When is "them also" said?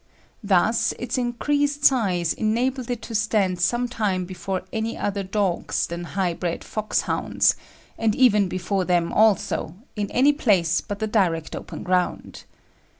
8.83-9.75